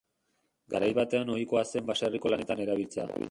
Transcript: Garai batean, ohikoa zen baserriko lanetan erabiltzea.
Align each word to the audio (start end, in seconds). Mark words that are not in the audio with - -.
Garai 0.73 0.89
batean, 0.99 1.31
ohikoa 1.35 1.63
zen 1.73 1.87
baserriko 1.91 2.33
lanetan 2.35 2.65
erabiltzea. 2.67 3.09